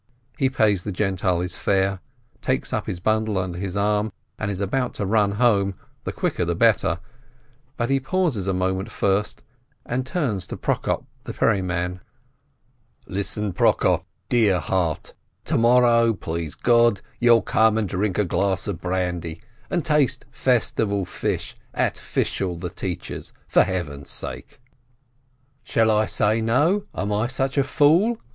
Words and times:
He 0.35 0.49
pays 0.49 0.81
the 0.83 0.91
Gentile 0.91 1.41
his 1.41 1.55
fare, 1.57 1.99
takes 2.41 2.73
up 2.73 2.87
his 2.87 2.99
bundle 2.99 3.37
under 3.37 3.59
his 3.59 3.77
arm 3.77 4.11
and 4.39 4.49
is 4.49 4.59
about 4.59 4.95
to 4.95 5.05
run 5.05 5.33
home, 5.33 5.75
the 6.05 6.11
quicker 6.11 6.43
the 6.43 6.55
better, 6.55 6.97
but 7.77 7.91
he 7.91 7.99
pauses 7.99 8.47
a 8.47 8.51
moment 8.55 8.89
first, 8.89 9.43
and 9.85 10.03
turns 10.03 10.47
to 10.47 10.57
Prokop 10.57 11.05
the 11.25 11.33
ferry 11.33 11.61
man: 11.61 11.99
"Listen, 13.05 13.53
Prokop, 13.53 14.03
dear 14.27 14.57
heart, 14.59 15.13
to 15.45 15.55
morrow, 15.55 16.15
please 16.15 16.55
God, 16.55 17.01
you'll 17.19 17.43
come 17.43 17.77
and 17.77 17.87
drink 17.87 18.17
a 18.17 18.25
glass 18.25 18.65
of 18.67 18.81
brandy, 18.81 19.39
and 19.69 19.85
taste 19.85 20.25
festival 20.31 21.05
fish 21.05 21.55
at 21.75 21.95
Fishel 21.95 22.57
the 22.57 22.71
teacher's, 22.71 23.33
for 23.47 23.61
Heaven's 23.61 24.09
sake!" 24.09 24.59
10 25.67 25.85
142 25.85 25.85
SHOLOM 25.85 25.89
ALECHEM 25.89 25.89
"Shall 25.91 25.91
I 25.95 26.05
say 26.07 26.41
no? 26.41 26.85
Am 26.95 27.13
I 27.13 27.27
such 27.27 27.55
a 27.59 27.63
fool 27.63 28.19